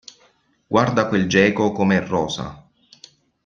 [0.67, 2.47] Guarda quel geco com'è rosa!